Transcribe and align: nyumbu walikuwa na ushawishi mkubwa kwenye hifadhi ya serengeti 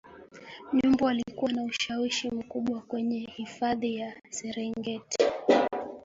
nyumbu 0.73 1.05
walikuwa 1.05 1.51
na 1.51 1.63
ushawishi 1.63 2.29
mkubwa 2.31 2.81
kwenye 2.81 3.19
hifadhi 3.19 3.95
ya 3.95 4.15
serengeti 4.29 5.25